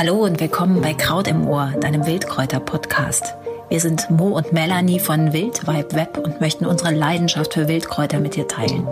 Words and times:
Hallo 0.00 0.24
und 0.24 0.40
willkommen 0.40 0.80
bei 0.80 0.94
Kraut 0.94 1.28
im 1.28 1.46
Ohr, 1.46 1.74
deinem 1.78 2.06
Wildkräuter-Podcast. 2.06 3.34
Wir 3.68 3.80
sind 3.80 4.08
Mo 4.08 4.28
und 4.28 4.50
Melanie 4.50 4.98
von 4.98 5.34
Wildvibe 5.34 5.94
Web 5.94 6.16
und 6.16 6.40
möchten 6.40 6.64
unsere 6.64 6.94
Leidenschaft 6.94 7.52
für 7.52 7.68
Wildkräuter 7.68 8.18
mit 8.18 8.34
dir 8.34 8.48
teilen. 8.48 8.88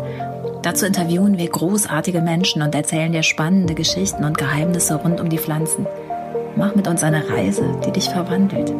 Dazu 0.60 0.84
interviewen 0.84 1.38
wir 1.38 1.48
großartige 1.48 2.20
Menschen 2.20 2.60
und 2.60 2.74
erzählen 2.74 3.10
dir 3.10 3.22
spannende 3.22 3.74
Geschichten 3.74 4.22
und 4.22 4.36
Geheimnisse 4.36 4.96
rund 4.96 5.18
um 5.18 5.30
die 5.30 5.38
Pflanzen. 5.38 5.86
Mach 6.56 6.74
mit 6.74 6.86
uns 6.86 7.02
eine 7.02 7.26
Reise, 7.30 7.80
die 7.86 7.92
dich 7.92 8.10
verwandelt. 8.10 8.74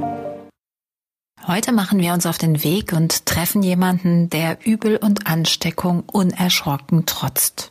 Heute 1.47 1.73
machen 1.73 1.99
wir 1.99 2.13
uns 2.13 2.27
auf 2.27 2.37
den 2.37 2.63
Weg 2.63 2.93
und 2.93 3.25
treffen 3.25 3.63
jemanden, 3.63 4.29
der 4.29 4.59
Übel 4.67 4.99
und 4.99 5.27
Ansteckung 5.27 6.03
unerschrocken 6.13 7.07
trotzt. 7.07 7.71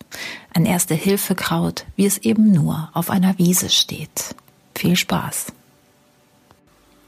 Ein 0.51 0.65
Erste-Hilfe-Kraut, 0.65 1.85
wie 1.95 2.07
es 2.07 2.17
eben 2.17 2.51
nur 2.51 2.89
auf 2.95 3.11
einer 3.11 3.37
Wiese 3.37 3.69
steht. 3.69 4.35
Viel 4.77 4.95
Spaß. 4.95 5.47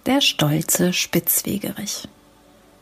Der 0.07 0.21
stolze 0.21 0.91
Spitzwegerich. 0.91 2.07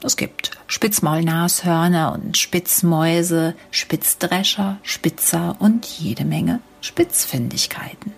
Es 0.02 0.16
gibt 0.16 0.52
Spitzmaulnashörner 0.68 2.14
und 2.14 2.38
Spitzmäuse, 2.38 3.54
Spitzdrescher, 3.70 4.78
Spitzer 4.84 5.58
und 5.59 5.86
jede 5.86 6.23
Menge 6.23 6.62
Spitzfindigkeiten. 6.80 8.14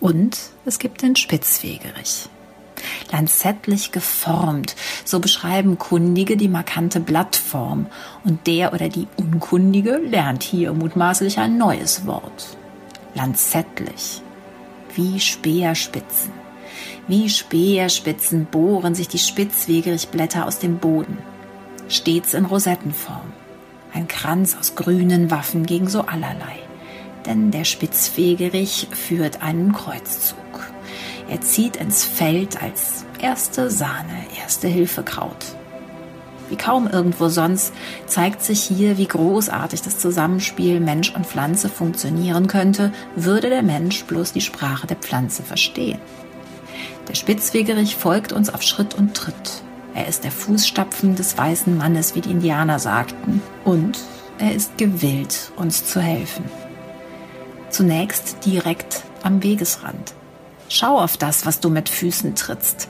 Und 0.00 0.50
es 0.64 0.80
gibt 0.80 1.02
den 1.02 1.14
Spitzwegerich 1.14 2.28
lanzettlich 3.12 3.92
geformt. 3.92 4.74
So 5.04 5.20
beschreiben 5.20 5.78
Kundige 5.78 6.36
die 6.36 6.48
markante 6.48 6.98
Blattform. 6.98 7.86
Und 8.24 8.48
der 8.48 8.72
oder 8.72 8.88
die 8.88 9.06
Unkundige 9.16 9.98
lernt 9.98 10.42
hier 10.42 10.72
mutmaßlich 10.72 11.38
ein 11.38 11.56
neues 11.56 12.04
Wort. 12.04 12.56
Lanzettlich. 13.14 14.22
Wie 14.94 15.20
Speerspitzen. 15.20 16.32
Wie 17.06 17.28
Speerspitzen 17.28 18.46
bohren 18.46 18.94
sich 18.94 19.08
die 19.08 19.18
Spitzwegerichblätter 19.18 20.46
aus 20.46 20.58
dem 20.58 20.78
Boden. 20.78 21.18
Stets 21.88 22.34
in 22.34 22.44
Rosettenform. 22.44 23.32
Ein 23.92 24.08
Kranz 24.08 24.56
aus 24.58 24.74
grünen 24.74 25.30
Waffen 25.30 25.64
gegen 25.64 25.88
so 25.88 26.02
allerlei. 26.02 26.58
Denn 27.26 27.50
der 27.50 27.64
Spitzwegerich 27.64 28.88
führt 28.92 29.42
einen 29.42 29.72
Kreuzzug. 29.72 30.38
Er 31.28 31.40
zieht 31.40 31.76
ins 31.76 32.04
Feld 32.04 32.60
als 32.62 33.04
erste 33.20 33.70
Sahne, 33.70 34.26
erste 34.40 34.68
Hilfekraut. 34.68 35.54
Wie 36.50 36.56
kaum 36.56 36.88
irgendwo 36.88 37.28
sonst 37.28 37.72
zeigt 38.06 38.42
sich 38.42 38.60
hier, 38.62 38.98
wie 38.98 39.06
großartig 39.06 39.82
das 39.82 39.98
Zusammenspiel 39.98 40.80
Mensch 40.80 41.14
und 41.14 41.24
Pflanze 41.24 41.68
funktionieren 41.68 42.48
könnte, 42.48 42.92
würde 43.14 43.48
der 43.48 43.62
Mensch 43.62 44.04
bloß 44.04 44.32
die 44.32 44.40
Sprache 44.40 44.88
der 44.88 44.96
Pflanze 44.96 45.44
verstehen. 45.44 46.00
Der 47.08 47.14
Spitzwegerich 47.14 47.94
folgt 47.94 48.32
uns 48.32 48.52
auf 48.52 48.62
Schritt 48.62 48.94
und 48.94 49.14
Tritt. 49.14 49.62
Er 49.94 50.08
ist 50.08 50.24
der 50.24 50.32
Fußstapfen 50.32 51.14
des 51.14 51.38
weißen 51.38 51.76
Mannes, 51.76 52.16
wie 52.16 52.20
die 52.20 52.30
Indianer 52.30 52.80
sagten, 52.80 53.40
und 53.64 53.98
er 54.38 54.52
ist 54.52 54.76
gewillt, 54.76 55.52
uns 55.56 55.84
zu 55.84 56.00
helfen. 56.00 56.44
Zunächst 57.68 58.44
direkt 58.44 59.04
am 59.22 59.42
Wegesrand. 59.42 60.14
Schau 60.68 60.98
auf 60.98 61.16
das, 61.16 61.46
was 61.46 61.60
du 61.60 61.70
mit 61.70 61.88
Füßen 61.88 62.34
trittst. 62.34 62.88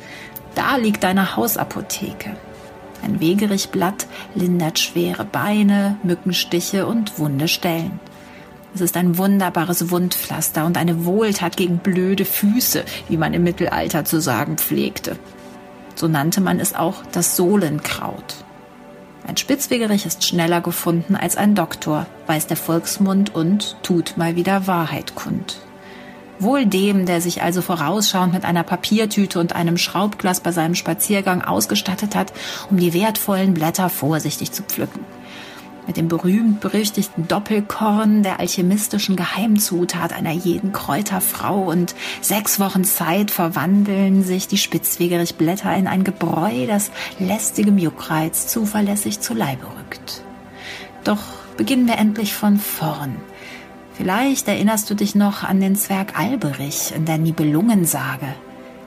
Da 0.55 0.77
liegt 0.77 1.03
deine 1.03 1.37
Hausapotheke. 1.37 2.37
Ein 3.03 3.21
Wegerichblatt 3.21 4.07
lindert 4.35 4.79
schwere 4.79 5.25
Beine, 5.25 5.97
Mückenstiche 6.03 6.87
und 6.87 7.19
wunde 7.19 7.49
Stellen. 7.49 8.01
Es 8.75 8.81
ist 8.81 8.97
ein 8.97 9.19
wunderbares 9.19 9.91
Wundpflaster 9.91 10.65
und 10.65 10.77
eine 10.77 11.05
Wohltat 11.05 11.57
gegen 11.57 11.79
blöde 11.79 12.25
Füße, 12.25 12.85
wie 13.09 13.17
man 13.17 13.35
im 13.35 13.43
Mittelalter 13.43 14.05
zu 14.05 14.21
sagen 14.21 14.59
pflegte. 14.59 15.17
So 15.97 16.09
nannte 16.09 16.41
man 16.41 16.61
es 16.61 16.75
auch 16.75 17.03
das 17.11 17.37
Sohlenkraut. 17.37 18.45
Ein 19.27 19.37
Spitzwegerich 19.37 20.07
ist 20.07 20.25
schneller 20.25 20.61
gefunden 20.61 21.17
als 21.17 21.37
ein 21.37 21.55
Doktor, 21.55 22.07
weiß 22.27 22.47
der 22.47 22.57
Volksmund 22.57 23.35
und 23.35 23.77
tut 23.83 24.17
mal 24.17 24.37
wieder 24.37 24.67
Wahrheit 24.67 25.15
kund. 25.15 25.61
Wohl 26.41 26.65
dem, 26.65 27.05
der 27.05 27.21
sich 27.21 27.43
also 27.43 27.61
vorausschauend 27.61 28.33
mit 28.33 28.47
einer 28.47 28.63
Papiertüte 28.63 29.39
und 29.39 29.55
einem 29.55 29.77
Schraubglas 29.77 30.41
bei 30.41 30.53
seinem 30.53 30.75
Spaziergang 30.75 31.43
ausgestattet 31.43 32.17
hat, 32.17 32.33
um 32.71 32.79
die 32.79 32.95
wertvollen 32.95 33.53
Blätter 33.53 33.91
vorsichtig 33.91 34.51
zu 34.51 34.63
pflücken. 34.63 35.05
Mit 35.87 35.99
dem 35.99 36.09
berühmt-berüchtigten 36.09 37.29
Doppelkorn 37.29 38.23
der 38.23 38.41
alchemistischen 38.41 39.17
Geheimzutat 39.17 40.15
einer 40.15 40.33
jeden 40.33 40.73
Kräuterfrau 40.73 41.59
und 41.63 41.95
sechs 42.23 42.59
Wochen 42.59 42.85
Zeit 42.85 43.31
verwandeln 43.31 44.23
sich 44.25 44.49
die 44.49 44.59
Spitzwegerichblätter 44.59 45.75
in 45.77 45.87
ein 45.87 46.05
Gebräu, 46.05 46.67
das 46.67 46.91
lästigem 47.19 47.77
Juckreiz 47.77 48.47
zuverlässig 48.47 49.21
zu 49.21 49.35
Leibe 49.35 49.67
rückt. 49.67 50.23
Doch 51.05 51.23
beginnen 51.59 51.87
wir 51.87 51.99
endlich 51.99 52.33
von 52.33 52.59
vorn 52.59 53.17
Vielleicht 54.01 54.49
erinnerst 54.49 54.89
du 54.89 54.95
dich 54.95 55.15
noch 55.15 55.43
an 55.43 55.61
den 55.61 55.77
Zwerg 55.77 56.19
Alberich 56.19 56.91
in 56.97 57.05
der 57.05 57.19
Nibelungensage, 57.19 58.35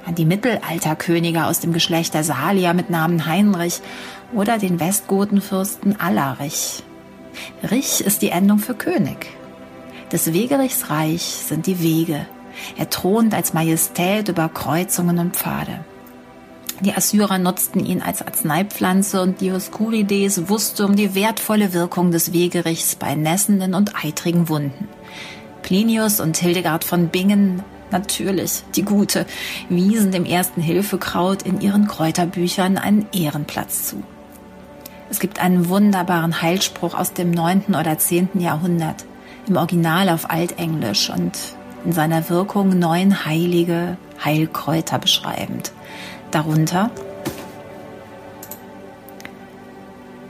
an 0.08 0.16
die 0.16 0.26
Mittelalterkönige 0.26 1.46
aus 1.46 1.60
dem 1.60 1.72
Geschlecht 1.72 2.16
der 2.16 2.24
Salier 2.24 2.74
mit 2.74 2.90
Namen 2.90 3.28
Heinrich 3.28 3.82
oder 4.34 4.58
den 4.58 4.80
Westgotenfürsten 4.80 6.00
Allerich. 6.00 6.82
Rich 7.70 8.02
ist 8.02 8.24
die 8.24 8.30
Endung 8.30 8.58
für 8.58 8.74
König. 8.74 9.28
Des 10.12 10.34
Wegerichs 10.34 10.90
Reich 10.90 11.22
sind 11.22 11.68
die 11.68 11.80
Wege. 11.80 12.26
Er 12.76 12.90
thront 12.90 13.36
als 13.36 13.54
Majestät 13.54 14.30
über 14.30 14.50
Kreuzungen 14.50 15.20
und 15.20 15.36
Pfade. 15.36 15.86
Die 16.82 16.94
Assyrer 16.94 17.38
nutzten 17.38 17.86
ihn 17.86 18.02
als 18.02 18.22
Arzneipflanze 18.22 19.22
und 19.22 19.42
Dioskurides 19.42 20.50
wusste 20.50 20.86
um 20.86 20.96
die 20.96 21.16
wertvolle 21.16 21.74
Wirkung 21.74 22.12
des 22.12 22.34
Wegerichs 22.34 22.96
bei 22.96 23.16
nässenden 23.16 23.74
und 23.74 24.04
eitrigen 24.04 24.50
Wunden. 24.50 24.88
Plinius 25.62 26.20
und 26.20 26.38
Hildegard 26.38 26.84
von 26.84 27.10
Bingen, 27.10 27.64
natürlich 27.92 28.64
die 28.76 28.84
Gute, 28.84 29.26
wiesen 29.70 30.12
dem 30.12 30.26
ersten 30.26 30.62
Hilfekraut 30.62 31.44
in 31.44 31.62
ihren 31.62 31.88
Kräuterbüchern 31.88 32.78
einen 32.78 33.08
Ehrenplatz 33.14 33.88
zu. 33.88 34.04
Es 35.10 35.20
gibt 35.20 35.40
einen 35.40 35.70
wunderbaren 35.70 36.42
Heilspruch 36.42 36.96
aus 36.96 37.14
dem 37.14 37.32
neunten 37.32 37.76
oder 37.76 38.00
zehnten 38.00 38.42
Jahrhundert, 38.42 39.06
im 39.48 39.58
Original 39.58 40.10
auf 40.10 40.30
Altenglisch 40.30 41.10
und 41.10 41.38
in 41.86 41.92
seiner 41.92 42.30
Wirkung 42.30 42.80
neun 42.80 43.26
heilige 43.26 43.98
Heilkräuter 44.24 45.00
beschreibend. 45.00 45.72
Darunter 46.34 46.90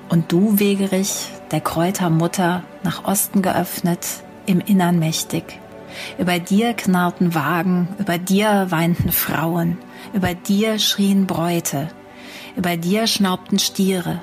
Und 0.10 0.34
du, 0.34 0.60
Wegerich, 0.60 1.30
der 1.52 1.62
Kräutermutter, 1.62 2.64
nach 2.84 3.06
Osten 3.06 3.42
geöffnet, 3.42 4.06
im 4.46 4.60
Innern 4.60 5.00
mächtig. 5.00 5.60
Über 6.18 6.40
dir 6.40 6.74
knarrten 6.74 7.34
Wagen, 7.36 7.88
über 8.00 8.18
dir 8.18 8.68
weinten 8.70 9.14
Frauen, 9.14 9.78
über 10.14 10.34
dir 10.34 10.78
schrien 10.78 11.26
Bräute, 11.26 11.88
über 12.58 12.76
dir 12.76 13.08
schnaubten 13.08 13.58
Stiere. 13.58 14.22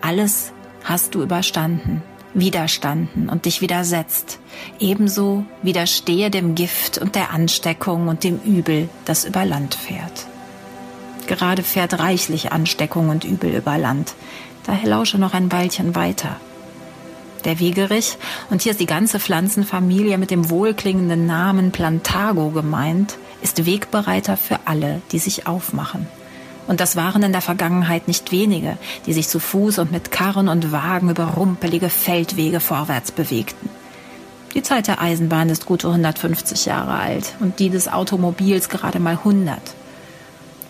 Alles 0.00 0.52
hast 0.84 1.16
du 1.16 1.22
überstanden, 1.22 2.02
widerstanden 2.32 3.28
und 3.28 3.44
dich 3.44 3.60
widersetzt. 3.60 4.38
Ebenso 4.78 5.44
widerstehe 5.62 6.30
dem 6.30 6.54
Gift 6.54 6.96
und 6.96 7.16
der 7.16 7.32
Ansteckung 7.32 8.06
und 8.06 8.22
dem 8.22 8.38
Übel, 8.38 8.88
das 9.04 9.24
über 9.24 9.44
Land 9.44 9.74
fährt. 9.74 10.28
Gerade 11.28 11.62
fährt 11.62 12.00
reichlich 12.00 12.50
Ansteckung 12.50 13.08
und 13.08 13.22
Übel 13.22 13.54
über 13.54 13.78
Land. 13.78 14.14
Daher 14.64 14.88
lausche 14.88 15.18
noch 15.18 15.32
ein 15.32 15.52
Weilchen 15.52 15.94
weiter 15.94 16.36
der 17.48 17.58
Wegerich, 17.60 18.18
und 18.50 18.62
hier 18.62 18.72
ist 18.72 18.80
die 18.80 18.86
ganze 18.86 19.18
Pflanzenfamilie 19.18 20.18
mit 20.18 20.30
dem 20.30 20.50
wohlklingenden 20.50 21.26
Namen 21.26 21.72
Plantago 21.72 22.50
gemeint, 22.50 23.16
ist 23.42 23.64
Wegbereiter 23.64 24.36
für 24.36 24.60
alle, 24.66 25.00
die 25.12 25.18
sich 25.18 25.46
aufmachen. 25.46 26.06
Und 26.66 26.80
das 26.80 26.96
waren 26.96 27.22
in 27.22 27.32
der 27.32 27.40
Vergangenheit 27.40 28.08
nicht 28.08 28.30
wenige, 28.30 28.76
die 29.06 29.14
sich 29.14 29.28
zu 29.28 29.40
Fuß 29.40 29.78
und 29.78 29.90
mit 29.90 30.10
Karren 30.10 30.48
und 30.48 30.70
Wagen 30.70 31.08
über 31.08 31.24
rumpelige 31.24 31.88
Feldwege 31.88 32.60
vorwärts 32.60 33.10
bewegten. 33.10 33.70
Die 34.54 34.62
Zeit 34.62 34.86
der 34.86 35.00
Eisenbahn 35.00 35.48
ist 35.48 35.64
gute 35.64 35.88
150 35.88 36.66
Jahre 36.66 36.98
alt 36.98 37.34
und 37.40 37.58
die 37.58 37.70
des 37.70 37.88
Automobils 37.88 38.68
gerade 38.68 38.98
mal 38.98 39.14
100. 39.14 39.58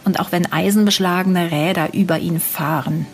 Und 0.08 0.20
auch 0.20 0.32
wenn 0.32 0.50
eisenbeschlagene 0.50 1.50
Räder 1.50 1.92
über 1.92 2.18
ihn 2.18 2.40
fahren, 2.40 3.04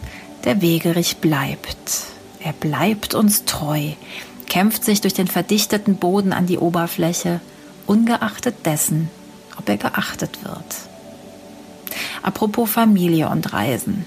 der 0.44 0.62
Wegerich 0.62 1.16
bleibt. 1.16 2.04
Er 2.38 2.52
bleibt 2.52 3.14
uns 3.14 3.44
treu, 3.46 3.94
kämpft 4.48 4.84
sich 4.84 5.00
durch 5.00 5.12
den 5.12 5.26
verdichteten 5.26 5.96
Boden 5.96 6.32
an 6.32 6.46
die 6.46 6.56
Oberfläche, 6.56 7.40
ungeachtet 7.88 8.64
dessen, 8.64 9.10
ob 9.58 9.68
er 9.68 9.76
geachtet 9.76 10.44
wird. 10.44 10.64
Apropos 12.22 12.70
Familie 12.70 13.28
und 13.28 13.52
Reisen. 13.52 14.06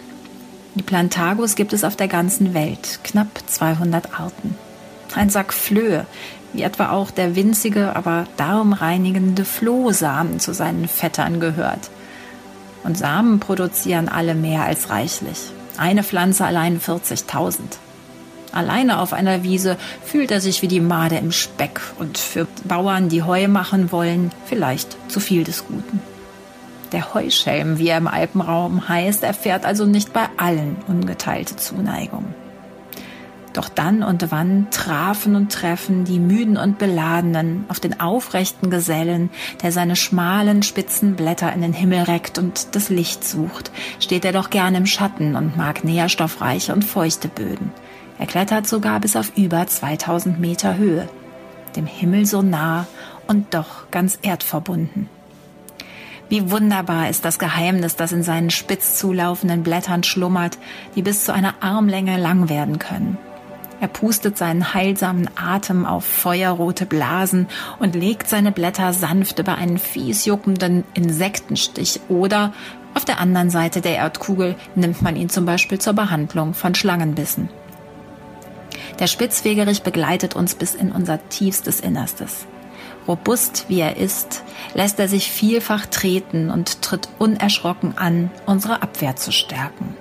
Die 0.75 0.83
Plantagos 0.83 1.55
gibt 1.55 1.73
es 1.73 1.83
auf 1.83 1.97
der 1.97 2.07
ganzen 2.07 2.53
Welt, 2.53 3.01
knapp 3.03 3.27
200 3.47 4.17
Arten. 4.17 4.55
ein 5.13 5.29
Sack 5.29 5.51
Flöhe, 5.51 6.05
wie 6.53 6.61
etwa 6.61 6.91
auch 6.91 7.11
der 7.11 7.35
winzige, 7.35 7.97
aber 7.97 8.27
darmreinigende 8.37 9.43
Flohsamen 9.43 10.39
zu 10.39 10.53
seinen 10.53 10.87
Vettern 10.87 11.41
gehört. 11.41 11.89
Und 12.83 12.97
Samen 12.97 13.39
produzieren 13.39 14.09
alle 14.09 14.35
mehr 14.35 14.63
als 14.63 14.89
reichlich. 14.89 15.51
Eine 15.77 16.03
Pflanze 16.03 16.45
allein 16.45 16.79
40.000. 16.79 17.59
Alleine 18.51 18.99
auf 18.99 19.13
einer 19.13 19.43
Wiese 19.43 19.77
fühlt 20.03 20.31
er 20.31 20.41
sich 20.41 20.61
wie 20.61 20.67
die 20.67 20.79
Made 20.79 21.17
im 21.17 21.31
Speck 21.31 21.81
und 21.99 22.17
für 22.17 22.47
Bauern, 22.63 23.09
die 23.09 23.23
Heu 23.23 23.47
machen 23.47 23.91
wollen, 23.91 24.31
vielleicht 24.45 24.97
zu 25.11 25.19
viel 25.19 25.43
des 25.43 25.65
Guten. 25.67 26.01
Der 26.91 27.13
Heuschelm, 27.13 27.77
wie 27.79 27.89
er 27.89 27.97
im 27.97 28.07
Alpenraum 28.07 28.87
heißt, 28.87 29.23
erfährt 29.23 29.65
also 29.65 29.85
nicht 29.85 30.13
bei 30.13 30.27
allen 30.37 30.77
ungeteilte 30.87 31.57
Zuneigung. 31.57 32.33
Doch 33.57 33.69
dann 33.69 34.03
und 34.03 34.29
wann 34.29 34.67
trafen 34.69 35.35
und 35.35 35.51
treffen 35.51 36.03
die 36.03 36.19
müden 36.19 36.57
und 36.57 36.77
beladenen 36.77 37.65
auf 37.69 37.79
den 37.79 37.99
aufrechten 37.99 38.69
Gesellen, 38.69 39.31
der 39.63 39.71
seine 39.71 39.95
schmalen, 39.95 40.61
spitzen 40.61 41.15
Blätter 41.15 41.51
in 41.53 41.63
den 41.63 41.73
Himmel 41.73 42.03
reckt 42.03 42.37
und 42.37 42.75
das 42.75 42.89
Licht 42.89 43.23
sucht, 43.23 43.71
steht 43.99 44.25
er 44.25 44.31
doch 44.31 44.51
gern 44.51 44.75
im 44.75 44.85
Schatten 44.85 45.35
und 45.35 45.57
mag 45.57 45.83
nährstoffreiche 45.83 46.71
und 46.71 46.83
feuchte 46.83 47.29
Böden. 47.29 47.71
Er 48.19 48.27
klettert 48.27 48.67
sogar 48.67 48.99
bis 48.99 49.15
auf 49.15 49.35
über 49.35 49.65
2000 49.65 50.39
Meter 50.39 50.77
Höhe, 50.77 51.09
dem 51.75 51.87
Himmel 51.87 52.27
so 52.27 52.43
nah 52.43 52.85
und 53.25 53.55
doch 53.55 53.89
ganz 53.89 54.19
erdverbunden. 54.21 55.09
Wie 56.29 56.51
wunderbar 56.51 57.09
ist 57.09 57.25
das 57.25 57.39
Geheimnis, 57.39 57.95
das 57.95 58.11
in 58.11 58.21
seinen 58.21 58.51
spitz 58.51 58.99
zulaufenden 58.99 59.63
Blättern 59.63 60.03
schlummert, 60.03 60.59
die 60.95 61.01
bis 61.01 61.25
zu 61.25 61.33
einer 61.33 61.55
Armlänge 61.61 62.17
lang 62.17 62.49
werden 62.49 62.77
können. 62.77 63.17
Er 63.79 63.87
pustet 63.87 64.37
seinen 64.37 64.73
heilsamen 64.73 65.29
Atem 65.35 65.85
auf 65.85 66.03
feuerrote 66.03 66.85
Blasen 66.85 67.47
und 67.79 67.95
legt 67.95 68.27
seine 68.27 68.51
Blätter 68.51 68.91
sanft 68.91 69.37
über 69.37 69.55
einen 69.55 69.77
fies 69.77 70.25
juckenden 70.25 70.83
Insektenstich 70.95 71.99
oder 72.09 72.53
auf 72.95 73.05
der 73.05 73.19
anderen 73.19 73.51
Seite 73.51 73.81
der 73.81 73.97
Erdkugel 73.97 74.55
nimmt 74.73 75.03
man 75.03 75.15
ihn 75.15 75.29
zum 75.29 75.45
Beispiel 75.45 75.77
zur 75.77 75.93
Behandlung 75.93 76.55
von 76.55 76.73
Schlangenbissen. 76.73 77.49
Der 78.97 79.05
Spitzwegerich 79.05 79.83
begleitet 79.83 80.35
uns 80.35 80.55
bis 80.55 80.73
in 80.73 80.91
unser 80.91 81.29
tiefstes 81.29 81.79
Innerstes. 81.79 82.47
Robust 83.07 83.65
wie 83.67 83.79
er 83.79 83.97
ist, 83.97 84.43
lässt 84.73 84.99
er 84.99 85.07
sich 85.07 85.31
vielfach 85.31 85.85
treten 85.85 86.49
und 86.49 86.81
tritt 86.81 87.07
unerschrocken 87.19 87.95
an, 87.95 88.31
unsere 88.47 88.81
Abwehr 88.81 89.15
zu 89.15 89.31
stärken 89.31 89.95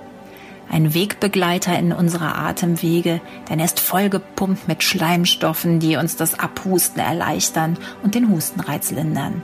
ein 0.69 0.93
Wegbegleiter 0.93 1.77
in 1.77 1.93
unserer 1.93 2.37
Atemwege, 2.37 3.21
denn 3.49 3.59
er 3.59 3.65
ist 3.65 3.79
vollgepumpt 3.79 4.67
mit 4.67 4.83
Schleimstoffen, 4.83 5.79
die 5.79 5.95
uns 5.95 6.15
das 6.15 6.39
Abhusten 6.39 7.01
erleichtern 7.01 7.77
und 8.03 8.15
den 8.15 8.29
Hustenreiz 8.29 8.91
lindern. 8.91 9.41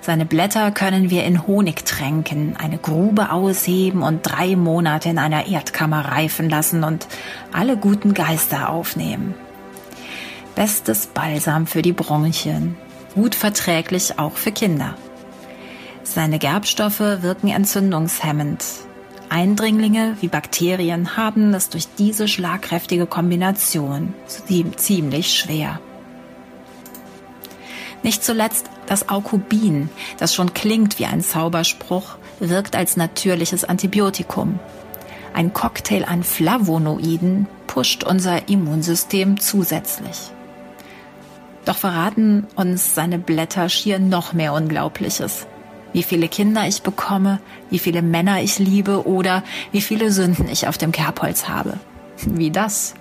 Seine 0.00 0.24
Blätter 0.24 0.70
können 0.70 1.10
wir 1.10 1.24
in 1.24 1.48
Honig 1.48 1.84
tränken, 1.84 2.56
eine 2.56 2.78
Grube 2.78 3.32
ausheben 3.32 4.02
und 4.02 4.20
drei 4.22 4.54
Monate 4.54 5.08
in 5.08 5.18
einer 5.18 5.48
Erdkammer 5.48 6.04
reifen 6.04 6.48
lassen 6.48 6.84
und 6.84 7.08
alle 7.52 7.76
guten 7.76 8.14
Geister 8.14 8.68
aufnehmen. 8.68 9.34
Bestes 10.54 11.08
Balsam 11.08 11.66
für 11.66 11.82
die 11.82 11.92
Bronchien, 11.92 12.76
gut 13.14 13.34
verträglich 13.34 14.18
auch 14.18 14.36
für 14.36 14.52
Kinder. 14.52 14.94
Seine 16.04 16.38
Gerbstoffe 16.38 17.00
wirken 17.00 17.48
entzündungshemmend, 17.48 18.64
Eindringlinge 19.28 20.16
wie 20.20 20.28
Bakterien 20.28 21.16
haben 21.16 21.52
es 21.54 21.68
durch 21.68 21.88
diese 21.98 22.28
schlagkräftige 22.28 23.06
Kombination 23.06 24.14
ziemlich 24.76 25.34
schwer. 25.34 25.80
Nicht 28.02 28.22
zuletzt 28.22 28.70
das 28.86 29.08
Aukubin, 29.08 29.88
das 30.18 30.34
schon 30.34 30.54
klingt 30.54 30.98
wie 30.98 31.06
ein 31.06 31.22
Zauberspruch, 31.22 32.16
wirkt 32.38 32.76
als 32.76 32.96
natürliches 32.96 33.64
Antibiotikum. 33.64 34.60
Ein 35.34 35.52
Cocktail 35.52 36.04
an 36.04 36.22
Flavonoiden 36.22 37.46
pusht 37.66 38.04
unser 38.04 38.48
Immunsystem 38.48 39.40
zusätzlich. 39.40 40.30
Doch 41.64 41.76
verraten 41.76 42.46
uns 42.54 42.94
seine 42.94 43.18
Blätter 43.18 43.68
schier 43.68 43.98
noch 43.98 44.32
mehr 44.32 44.52
Unglaubliches 44.52 45.46
wie 45.96 46.02
viele 46.02 46.28
Kinder 46.28 46.68
ich 46.68 46.82
bekomme, 46.82 47.40
wie 47.70 47.78
viele 47.78 48.02
Männer 48.02 48.42
ich 48.42 48.58
liebe 48.58 49.06
oder 49.08 49.42
wie 49.72 49.80
viele 49.80 50.12
Sünden 50.12 50.46
ich 50.46 50.68
auf 50.68 50.76
dem 50.76 50.92
Kerbholz 50.92 51.48
habe. 51.48 51.78
Wie 52.26 52.50
das? 52.50 52.92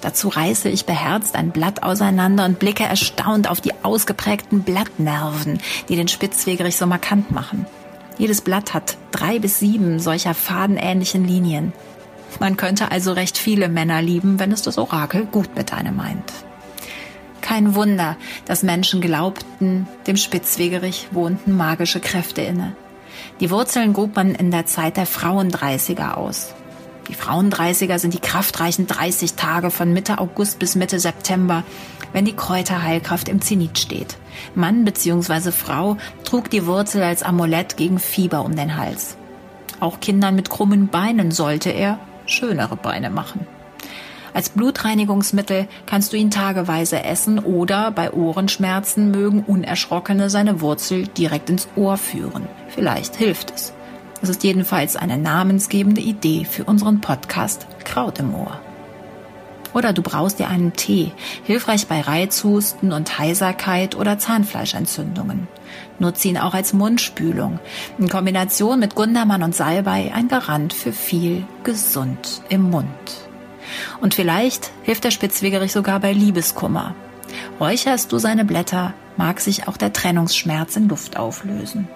Dazu 0.00 0.28
reiße 0.28 0.68
ich 0.68 0.86
beherzt 0.86 1.34
ein 1.34 1.50
Blatt 1.50 1.82
auseinander 1.82 2.44
und 2.44 2.60
blicke 2.60 2.84
erstaunt 2.84 3.50
auf 3.50 3.60
die 3.60 3.72
ausgeprägten 3.82 4.62
Blattnerven, 4.62 5.58
die 5.88 5.96
den 5.96 6.06
Spitzwegerich 6.06 6.76
so 6.76 6.86
markant 6.86 7.32
machen. 7.32 7.66
Jedes 8.16 8.42
Blatt 8.42 8.74
hat 8.74 8.96
drei 9.10 9.40
bis 9.40 9.58
sieben 9.58 9.98
solcher 9.98 10.34
fadenähnlichen 10.34 11.26
Linien. 11.26 11.72
Man 12.38 12.56
könnte 12.56 12.92
also 12.92 13.10
recht 13.10 13.38
viele 13.38 13.68
Männer 13.68 14.02
lieben, 14.02 14.38
wenn 14.38 14.52
es 14.52 14.62
das 14.62 14.78
Orakel 14.78 15.24
gut 15.24 15.56
mit 15.56 15.72
einem 15.72 15.96
meint. 15.96 16.32
Kein 17.50 17.74
Wunder, 17.74 18.16
dass 18.44 18.62
Menschen 18.62 19.00
glaubten, 19.00 19.88
dem 20.06 20.16
Spitzwegerich 20.16 21.08
wohnten 21.10 21.56
magische 21.56 21.98
Kräfte 21.98 22.42
inne. 22.42 22.76
Die 23.40 23.50
Wurzeln 23.50 23.92
grub 23.92 24.14
man 24.14 24.36
in 24.36 24.52
der 24.52 24.66
Zeit 24.66 24.96
der 24.96 25.04
Frauendreißiger 25.04 26.16
aus. 26.16 26.54
Die 27.08 27.14
Frauendreißiger 27.14 27.98
sind 27.98 28.14
die 28.14 28.20
kraftreichen 28.20 28.86
30 28.86 29.34
Tage 29.34 29.72
von 29.72 29.92
Mitte 29.92 30.18
August 30.18 30.60
bis 30.60 30.76
Mitte 30.76 31.00
September, 31.00 31.64
wenn 32.12 32.24
die 32.24 32.36
Kräuterheilkraft 32.36 33.28
im 33.28 33.40
Zenit 33.40 33.80
steht. 33.80 34.16
Mann 34.54 34.84
bzw. 34.84 35.50
Frau 35.50 35.96
trug 36.22 36.50
die 36.50 36.66
Wurzel 36.66 37.02
als 37.02 37.24
Amulett 37.24 37.76
gegen 37.76 37.98
Fieber 37.98 38.44
um 38.44 38.54
den 38.54 38.76
Hals. 38.76 39.16
Auch 39.80 39.98
Kindern 39.98 40.36
mit 40.36 40.50
krummen 40.50 40.86
Beinen 40.86 41.32
sollte 41.32 41.70
er 41.70 41.98
schönere 42.26 42.76
Beine 42.76 43.10
machen. 43.10 43.44
Als 44.32 44.50
Blutreinigungsmittel 44.50 45.66
kannst 45.86 46.12
du 46.12 46.16
ihn 46.16 46.30
tageweise 46.30 47.02
essen 47.04 47.38
oder 47.38 47.90
bei 47.90 48.12
Ohrenschmerzen 48.12 49.10
mögen 49.10 49.42
Unerschrockene 49.44 50.30
seine 50.30 50.60
Wurzel 50.60 51.06
direkt 51.08 51.50
ins 51.50 51.68
Ohr 51.76 51.96
führen. 51.96 52.46
Vielleicht 52.68 53.16
hilft 53.16 53.52
es. 53.54 53.72
Es 54.22 54.28
ist 54.28 54.44
jedenfalls 54.44 54.96
eine 54.96 55.18
namensgebende 55.18 56.00
Idee 56.00 56.44
für 56.44 56.64
unseren 56.64 57.00
Podcast 57.00 57.66
Kraut 57.84 58.18
im 58.18 58.34
Ohr. 58.34 58.60
Oder 59.72 59.92
du 59.92 60.02
brauchst 60.02 60.38
dir 60.38 60.48
einen 60.48 60.72
Tee, 60.72 61.12
hilfreich 61.44 61.86
bei 61.86 62.00
Reizhusten 62.00 62.92
und 62.92 63.18
Heiserkeit 63.18 63.94
oder 63.94 64.18
Zahnfleischentzündungen. 64.18 65.46
Nutze 65.98 66.28
ihn 66.28 66.38
auch 66.38 66.54
als 66.54 66.72
Mundspülung. 66.72 67.60
In 67.98 68.08
Kombination 68.08 68.80
mit 68.80 68.94
Gundermann 68.94 69.42
und 69.42 69.54
Salbei 69.54 70.12
ein 70.14 70.28
Garant 70.28 70.72
für 70.72 70.92
viel 70.92 71.46
gesund 71.62 72.42
im 72.48 72.70
Mund. 72.70 73.29
Und 74.00 74.14
vielleicht 74.14 74.70
hilft 74.82 75.04
der 75.04 75.10
Spitzwegerich 75.10 75.72
sogar 75.72 76.00
bei 76.00 76.12
Liebeskummer. 76.12 76.94
Räucherst 77.58 78.12
du 78.12 78.18
seine 78.18 78.44
Blätter, 78.44 78.94
mag 79.16 79.40
sich 79.40 79.68
auch 79.68 79.76
der 79.76 79.92
Trennungsschmerz 79.92 80.76
in 80.76 80.88
Luft 80.88 81.16
auflösen. 81.16 81.88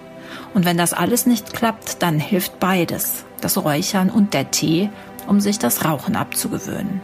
Und 0.53 0.65
wenn 0.65 0.77
das 0.77 0.93
alles 0.93 1.25
nicht 1.25 1.53
klappt, 1.53 2.01
dann 2.01 2.19
hilft 2.19 2.59
beides, 2.59 3.25
das 3.41 3.57
Räuchern 3.57 4.09
und 4.09 4.33
der 4.33 4.51
Tee, 4.51 4.89
um 5.27 5.39
sich 5.39 5.59
das 5.59 5.85
Rauchen 5.85 6.15
abzugewöhnen. 6.15 7.01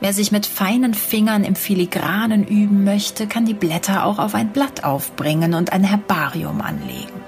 Wer 0.00 0.12
sich 0.12 0.30
mit 0.30 0.44
feinen 0.44 0.94
Fingern 0.94 1.44
im 1.44 1.54
Filigranen 1.54 2.46
üben 2.46 2.84
möchte, 2.84 3.26
kann 3.26 3.46
die 3.46 3.54
Blätter 3.54 4.04
auch 4.04 4.18
auf 4.18 4.34
ein 4.34 4.50
Blatt 4.50 4.84
aufbringen 4.84 5.54
und 5.54 5.72
ein 5.72 5.84
Herbarium 5.84 6.60
anlegen. 6.60 7.24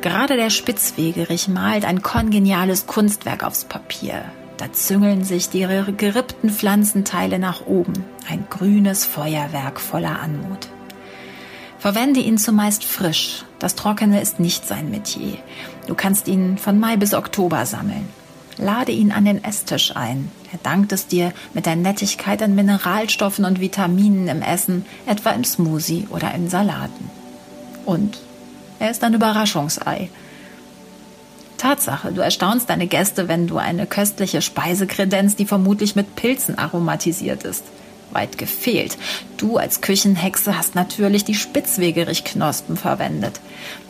Gerade 0.00 0.36
der 0.36 0.50
Spitzwegerich 0.50 1.46
malt 1.46 1.84
ein 1.84 2.02
kongeniales 2.02 2.86
Kunstwerk 2.86 3.44
aufs 3.44 3.64
Papier, 3.64 4.24
da 4.60 4.72
züngeln 4.72 5.24
sich 5.24 5.48
die 5.48 5.66
gerippten 5.96 6.50
Pflanzenteile 6.50 7.38
nach 7.38 7.64
oben. 7.66 8.04
Ein 8.28 8.44
grünes 8.50 9.06
Feuerwerk 9.06 9.80
voller 9.80 10.20
Anmut. 10.20 10.68
Verwende 11.78 12.20
ihn 12.20 12.36
zumeist 12.36 12.84
frisch. 12.84 13.44
Das 13.58 13.74
Trockene 13.74 14.20
ist 14.20 14.38
nicht 14.38 14.66
sein 14.66 14.90
Metier. 14.90 15.38
Du 15.86 15.94
kannst 15.94 16.28
ihn 16.28 16.58
von 16.58 16.78
Mai 16.78 16.98
bis 16.98 17.14
Oktober 17.14 17.64
sammeln. 17.64 18.06
Lade 18.58 18.92
ihn 18.92 19.12
an 19.12 19.24
den 19.24 19.42
Esstisch 19.42 19.96
ein. 19.96 20.30
Er 20.52 20.58
dankt 20.62 20.92
es 20.92 21.06
dir 21.06 21.32
mit 21.54 21.64
der 21.64 21.76
Nettigkeit 21.76 22.42
an 22.42 22.54
Mineralstoffen 22.54 23.46
und 23.46 23.60
Vitaminen 23.60 24.28
im 24.28 24.42
Essen, 24.42 24.84
etwa 25.06 25.30
im 25.30 25.44
Smoothie 25.44 26.06
oder 26.10 26.34
in 26.34 26.50
Salaten. 26.50 27.08
Und 27.86 28.18
er 28.78 28.90
ist 28.90 29.02
ein 29.04 29.14
Überraschungsei. 29.14 30.10
Tatsache, 31.60 32.10
du 32.10 32.22
erstaunst 32.22 32.70
deine 32.70 32.86
Gäste, 32.86 33.28
wenn 33.28 33.46
du 33.46 33.58
eine 33.58 33.86
köstliche 33.86 34.40
Speise 34.40 34.86
kredenzt, 34.86 35.38
die 35.38 35.44
vermutlich 35.44 35.94
mit 35.94 36.16
Pilzen 36.16 36.56
aromatisiert 36.56 37.44
ist. 37.44 37.64
Weit 38.12 38.38
gefehlt. 38.38 38.96
Du 39.36 39.58
als 39.58 39.82
Küchenhexe 39.82 40.56
hast 40.56 40.74
natürlich 40.74 41.24
die 41.26 41.34
Spitzwegerichknospen 41.34 42.78
verwendet. 42.78 43.42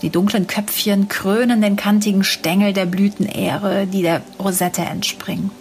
Die 0.02 0.10
dunklen 0.10 0.48
Köpfchen 0.48 1.06
krönen 1.06 1.62
den 1.62 1.76
kantigen 1.76 2.24
Stängel 2.24 2.72
der 2.72 2.86
Blütenähre, 2.86 3.86
die 3.86 4.02
der 4.02 4.22
Rosette 4.40 4.82
entspringt. 4.82 5.52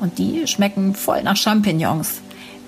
Und 0.00 0.18
die 0.18 0.46
schmecken 0.46 0.94
voll 0.94 1.22
nach 1.22 1.36
Champignons. 1.36 2.20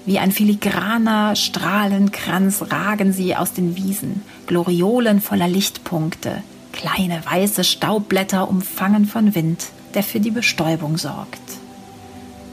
Wie 0.06 0.18
ein 0.18 0.32
filigraner 0.32 1.36
Strahlenkranz 1.36 2.64
ragen 2.70 3.12
sie 3.12 3.36
aus 3.36 3.52
den 3.52 3.76
Wiesen, 3.76 4.22
Gloriolen 4.46 5.20
voller 5.20 5.48
Lichtpunkte, 5.48 6.42
kleine 6.84 7.24
weiße 7.24 7.64
Staubblätter 7.64 8.48
umfangen 8.48 9.06
von 9.06 9.34
Wind, 9.34 9.68
der 9.94 10.02
für 10.02 10.20
die 10.20 10.30
Bestäubung 10.30 10.98
sorgt. 10.98 11.40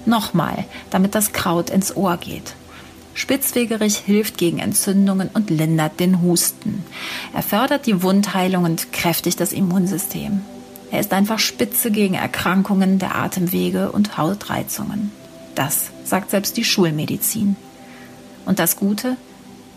Nochmal, 0.06 0.64
damit 0.90 1.16
das 1.16 1.34
Kraut 1.34 1.70
ins 1.70 1.96
Ohr 1.98 2.16
geht. 2.16 2.54
Spitzwegerich 3.14 3.98
hilft 3.98 4.38
gegen 4.38 4.60
Entzündungen 4.60 5.30
und 5.34 5.50
lindert 5.50 6.00
den 6.00 6.22
Husten. 6.22 6.86
Er 7.34 7.44
fördert 7.44 7.86
die 7.86 8.04
Wundheilung 8.04 8.64
und 8.64 8.94
kräftigt 8.94 9.40
das 9.42 9.52
Immunsystem. 9.52 10.42
Er 10.92 11.02
ist 11.02 11.12
einfach 11.12 11.40
spitze 11.40 11.92
gegen 11.92 12.14
Erkrankungen 12.14 13.00
der 13.00 13.16
Atemwege 13.16 13.92
und 13.92 14.18
Hautreizungen. 14.18 15.12
Das 15.56 15.90
sagt 16.06 16.32
selbst 16.32 16.56
die 16.56 16.64
Schulmedizin. 16.64 17.58
Und 18.46 18.60
das 18.60 18.78
Gute, 18.78 19.18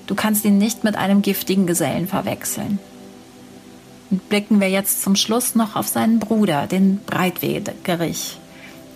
du 0.07 0.15
kannst 0.15 0.45
ihn 0.45 0.59
nicht 0.59 0.85
mit 0.85 0.95
einem 0.95 1.23
giftigen 1.23 1.67
Gesellen 1.67 2.07
verwechseln. 2.07 2.79
Blicken 4.11 4.61
wir 4.61 4.69
jetzt 4.69 5.03
zum 5.03 5.17
Schluss 5.17 5.55
noch 5.55 5.77
auf 5.77 5.89
seinen 5.89 6.19
Bruder, 6.19 6.67
den 6.67 7.01
Breitwegerich. 7.05 8.39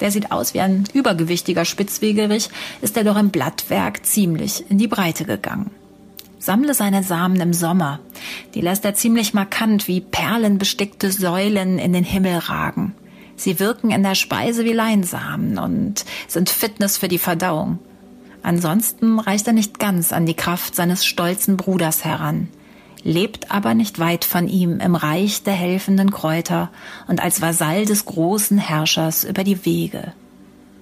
Der 0.01 0.11
sieht 0.11 0.31
aus 0.31 0.55
wie 0.55 0.61
ein 0.61 0.85
übergewichtiger 0.93 1.65
Spitzwegerich, 1.65 2.51
ist 2.81 2.97
er 2.97 3.05
doch 3.05 3.17
im 3.17 3.31
Blattwerk 3.31 4.07
ziemlich 4.07 4.65
in 4.71 4.79
die 4.79 4.87
Breite 4.87 5.25
gegangen. 5.25 5.71
Sammle 6.39 6.73
seine 6.73 7.03
Samen 7.03 7.41
im 7.41 7.53
Sommer. 7.53 7.99
Die 8.55 8.61
lässt 8.61 8.85
er 8.85 8.95
ziemlich 8.95 9.35
markant 9.35 9.89
wie 9.89 10.01
perlenbestickte 10.01 11.11
Säulen 11.11 11.79
in 11.79 11.93
den 11.93 12.05
Himmel 12.05 12.39
ragen. 12.39 12.95
Sie 13.35 13.59
wirken 13.59 13.91
in 13.91 14.03
der 14.03 14.15
Speise 14.15 14.65
wie 14.65 14.73
Leinsamen 14.73 15.59
und 15.59 16.05
sind 16.29 16.49
Fitness 16.49 16.97
für 16.97 17.09
die 17.09 17.19
Verdauung. 17.19 17.79
Ansonsten 18.43 19.19
reicht 19.19 19.47
er 19.47 19.53
nicht 19.53 19.79
ganz 19.79 20.13
an 20.13 20.27
die 20.27 20.35
Kraft 20.35 20.75
seines 20.75 21.05
stolzen 21.05 21.57
Bruders 21.57 22.05
heran, 22.05 22.49
lebt 23.03 23.51
aber 23.51 23.75
nicht 23.75 23.99
weit 23.99 24.25
von 24.25 24.49
ihm 24.49 24.81
im 24.81 24.95
Reich 24.95 25.43
der 25.43 25.55
helfenden 25.55 26.11
Kräuter 26.11 26.71
und 27.07 27.23
als 27.23 27.41
Vasall 27.41 27.85
des 27.85 28.05
großen 28.05 28.59
Herrschers 28.59 29.25
über 29.25 29.45
die 29.45 29.65
Wege. 29.65 30.13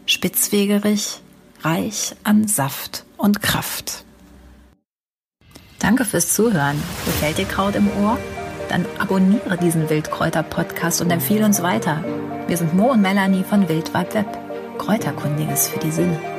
Spitzwegerig, 0.06 1.20
reich 1.62 2.14
an 2.22 2.46
Saft 2.46 3.04
und 3.16 3.42
Kraft. 3.42 4.04
Danke 5.78 6.04
fürs 6.04 6.32
Zuhören. 6.32 6.82
Gefällt 7.04 7.38
dir 7.38 7.44
Kraut 7.44 7.74
im 7.74 7.88
Ohr? 8.02 8.18
Dann 8.68 8.84
abonniere 8.98 9.56
diesen 9.56 9.88
Wildkräuter-Podcast 9.88 11.00
und 11.00 11.10
empfehle 11.10 11.44
uns 11.44 11.62
weiter. 11.62 12.02
Wir 12.46 12.56
sind 12.56 12.74
Mo 12.74 12.92
und 12.92 13.02
Melanie 13.02 13.44
von 13.44 13.68
Wildweib 13.68 14.14
Web. 14.14 14.26
Kräuterkundiges 14.78 15.68
für 15.68 15.78
die 15.78 15.90
Sinne. 15.90 16.35